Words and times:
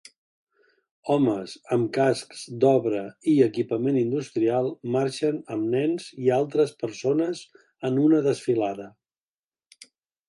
Homes 1.15 1.51
amb 1.75 1.89
cascs 1.97 2.41
d'obra 2.63 3.01
i 3.33 3.35
equipament 3.49 3.99
industrial 4.01 4.71
marxen 4.97 5.37
amb 5.57 5.71
nens 5.77 6.09
i 6.25 6.33
altres 6.39 6.75
persones 6.83 7.43
en 7.91 8.01
una 8.09 8.25
desfilada. 8.31 8.91